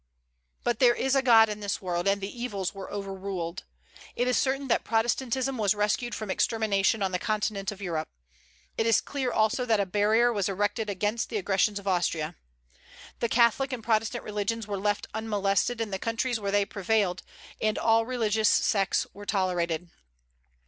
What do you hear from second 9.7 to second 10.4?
a barrier